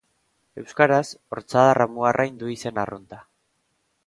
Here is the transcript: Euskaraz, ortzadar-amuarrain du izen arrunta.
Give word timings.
Euskaraz, 0.61 1.03
ortzadar-amuarrain 1.37 2.41
du 2.45 2.51
izen 2.55 2.83
arrunta. 2.87 3.23